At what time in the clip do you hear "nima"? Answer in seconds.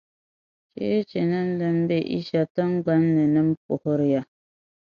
3.33-3.53